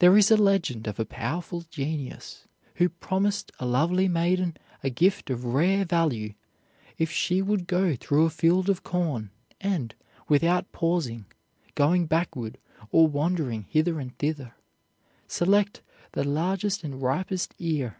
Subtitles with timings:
[0.00, 5.30] There is a legend of a powerful genius who promised a lovely maiden a gift
[5.30, 6.34] of rare value
[6.98, 9.94] if she would go through a field of corn, and,
[10.28, 11.24] without pausing,
[11.74, 12.58] going backward,
[12.92, 14.54] or wandering hither and thither,
[15.26, 15.80] select
[16.12, 17.96] the largest and ripest ear.